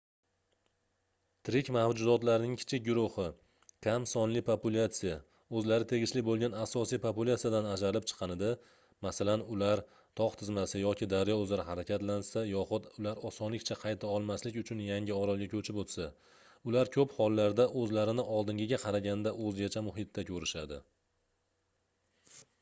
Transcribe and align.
tirik 1.47 1.67
mavjudotlarning 1.73 2.53
kichik 2.61 2.83
guruhi 2.85 3.25
kam 3.87 4.05
sonli 4.11 4.41
populyatsiya 4.47 5.17
o'zlari 5.59 5.85
tegishli 5.91 6.23
bo'lgan 6.29 6.55
asosiy 6.61 7.01
populyatsiyadan 7.03 7.67
ajralib 7.73 8.07
chiqqanida 8.11 8.49
masalan 9.07 9.43
ular 9.57 9.83
tog' 10.21 10.39
tizmasi 10.39 10.81
yoki 10.83 11.09
daryo 11.11 11.35
uzra 11.43 11.67
harakatlansa 11.69 12.45
yoxud 12.55 12.89
ular 12.95 13.13
osonlikcha 13.31 13.79
qayta 13.85 14.11
olmaslik 14.17 14.59
uchun 14.63 14.81
yangi 14.89 15.15
orolga 15.19 15.49
ko'chib 15.55 15.83
o'tsa 15.83 16.09
ular 16.71 16.93
ko'p 16.99 17.15
hollarda 17.19 17.69
o'zlarini 17.83 18.27
oldingiga 18.39 18.81
qaraganda 18.87 19.37
o'zgacha 19.49 19.85
muhitda 19.91 20.27
ko'rishadi 20.33 20.81